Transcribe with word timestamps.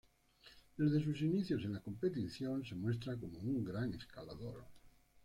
Desde 0.79 1.03
sus 1.03 1.21
inicios 1.21 1.63
en 1.63 1.73
la 1.73 1.79
competición, 1.79 2.65
se 2.65 2.73
muestra 2.73 3.15
como 3.17 3.37
un 3.37 3.63
gran 3.63 3.93
escalador. 3.93 4.65